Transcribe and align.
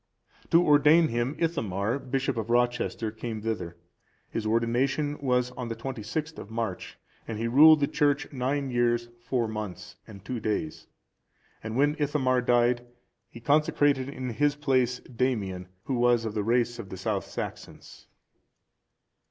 To 0.49 0.65
ordain 0.65 1.09
him, 1.09 1.35
Ithamar,(398) 1.37 2.09
bishop 2.09 2.35
of 2.35 2.49
Rochester, 2.49 3.11
came 3.11 3.43
thither. 3.43 3.77
His 4.31 4.47
ordination 4.47 5.19
was 5.19 5.51
on 5.51 5.67
the 5.67 5.75
26th 5.75 6.39
of 6.39 6.49
March, 6.49 6.97
and 7.27 7.37
he 7.37 7.47
ruled 7.47 7.81
the 7.81 7.87
church 7.87 8.33
nine 8.33 8.71
years, 8.71 9.09
four 9.19 9.47
months, 9.47 9.97
and 10.07 10.25
two 10.25 10.39
days; 10.39 10.87
and 11.61 11.77
when 11.77 11.95
Ithamar 11.99 12.41
died, 12.41 12.83
he 13.29 13.39
consecrated 13.39 14.09
in 14.09 14.31
his 14.31 14.55
place 14.55 14.97
Damian,(399) 15.01 15.67
who 15.83 15.93
was 15.93 16.25
of 16.25 16.33
the 16.33 16.43
race 16.43 16.79
of 16.79 16.89
the 16.89 16.97
South 16.97 17.27
Saxons. 17.27 18.07